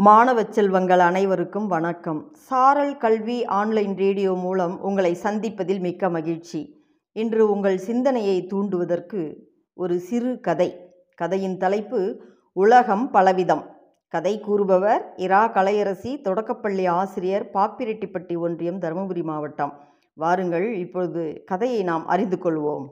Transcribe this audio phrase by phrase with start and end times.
[0.00, 2.34] மாணவ செல்வங்கள் அனைவருக்கும் வணக்கம்.
[2.34, 6.86] சாரல் கல்வி ஆன்லைன் ரேடியோ மூலம் உங்களை சந்திப்பதில் மிக்க மகிழ்ச்சி.
[7.12, 9.34] இன்று உங்கள் சிந்தனையை தூண்டுவதற்கு
[9.74, 10.94] ஒரு சிறு கதை.
[11.14, 12.22] கதையின் தலைப்பு
[12.52, 13.64] உலகம் பலவிதம்.
[14.08, 19.78] கதை கூறுபவர் இரா கலையரசி தொடக்கப்பள்ளி ஆசிரியர் பாப்பிரெட்டிப்பட்டி ஒன்றியம் தருமபுரி மாவட்டம்.
[20.12, 22.86] வாருங்கள் இப்பொழுது கதையை நாம் அறிந்து கொள்வோம்.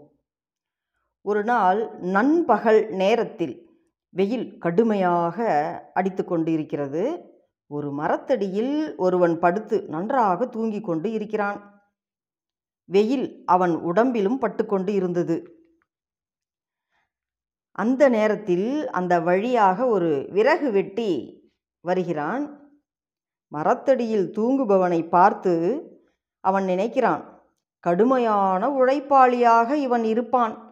[1.23, 3.65] ஒரு நாள் நண்பகல் நேரத்தில்
[4.16, 5.46] வெயில் கடுமையாக
[5.94, 7.02] அடித்து கொண்டு இருக்கிறது
[7.70, 11.58] ஒரு மரத்தடியில் ஒருவன் படுத்து நன்றாக தூங்கிக் கொண்டு இருக்கிறான்.
[12.84, 15.36] வெயில் அவன் உடம்பிலும் பட்டுக்கொண்டு இருந்தது.
[17.71, 21.10] அந்த நேரத்தில் அந்த வழியாக ஒரு விறகு வெட்டி
[21.80, 22.44] வருகிறான்.
[23.52, 25.54] மரத்தடியில் தூங்குபவனை பார்த்து
[26.40, 27.24] அவன் நினைக்கிறான்
[27.85, 30.65] கடுமையான உழைப்பாளியாக இவன் இருப்பான்.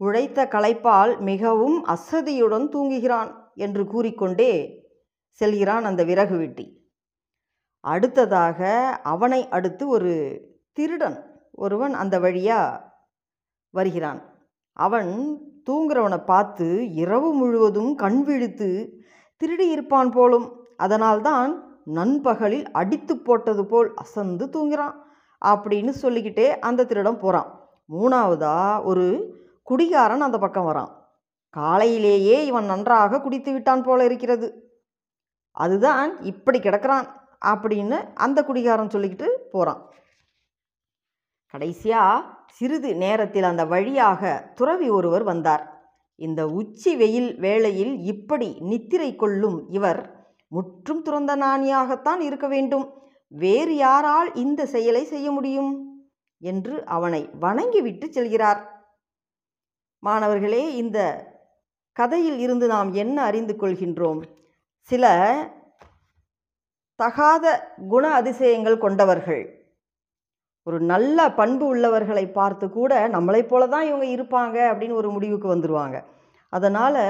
[0.00, 4.52] உழைத்த களைப்பால் மிகவும் அசதியுடன் தூங்குகிறான் என்று கூறிக்கொண்டே
[5.40, 6.66] செல்கிறான் அந்த விறகு வெட்டி.
[7.84, 8.60] அடுத்ததாக
[9.02, 10.12] அவனை அடுத்து ஒரு
[10.72, 11.18] திருடன்
[11.52, 12.80] ஒருவன் அந்த வழியாக
[13.74, 14.20] வருகிறான்.
[14.76, 15.12] அவன்
[15.68, 18.68] தூங்குறவனை பார்த்து இரவு முழுவதும் கண் விழித்து
[19.40, 21.50] திருடி இருப்பான் போலும் அதனால்தான்
[21.84, 24.96] நண்பகலில் அடித்து போட்டது போல் அசந்து தூங்குகிறான்
[25.42, 27.50] அப்படின்னு சொல்லிக்கிட்டே அந்த திருடம் போகிறான்
[27.92, 29.06] மூணாவதாக ஒரு
[29.68, 30.92] குடிகாரன் அந்த பக்கம் வரான்.
[31.54, 34.48] காலையிலேயே இவன் நன்றாக குடித்து விட்டான் போல இருக்கிறது.
[35.56, 37.06] அதுதான் இப்படி கிடக்கிறான்
[37.46, 39.82] அப்படின்னு அந்த குடிகாரன் சொல்லிக்கிட்டு போகிறான்
[41.54, 44.22] கடைசியாக சிறிது நேரத்தில் அந்த வழியாக
[44.54, 45.64] துறவி ஒருவர் வந்தார்.
[46.18, 50.00] இந்த உச்சி வெயில் வேளையில் இப்படி நித்திரை கொள்ளும் இவர்
[50.48, 52.86] முற்றும் துறந்த நாணியாகத்தான் இருக்க வேண்டும்.
[53.28, 55.70] வேறு யாரால் இந்த செயலை செய்ய முடியும்?
[56.40, 58.60] என்று அவனை வணங்கிவிட்டு செல்கிறார்.
[60.02, 60.98] மாணவர்களே இந்த
[61.96, 64.20] கதையில் இருந்து நாம் என்ன அறிந்து கொள்கின்றோம்?
[64.90, 65.04] சில
[67.00, 67.46] தகாத
[67.88, 69.42] குண அதிசயங்கள் கொண்டவர்கள்.
[70.66, 75.98] ஒரு நல்ல பண்பு உள்ளவர்களை பார்த்து கூட நம்மளைப் போல தான் இவங்க இருப்பாங்க அப்படின்னு ஒரு முடிவுக்கு வந்துடுவாங்க
[76.52, 77.02] அதனால்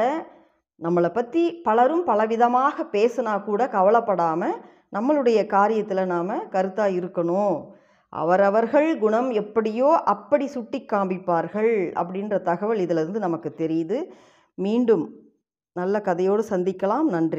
[0.81, 4.57] நம்மளை பற்றி பலரும் பலவிதமாக பேசுனா கூட கவலைப்படாமல்
[4.97, 7.57] நம்மளுடைய காரியத்தில் நாம் கருத்தாக இருக்கணும்.
[8.09, 13.99] அவரவர்கள் குணம் எப்படியோ அப்படி சுட்டி காமிப்பார்கள் அப்படின்ற தகவல் இதிலிருந்து நமக்கு தெரியுது.
[14.55, 15.05] மீண்டும்
[15.73, 17.03] நல்ல கதையோடு சந்திக்கலாம்.
[17.03, 17.37] நன்றி.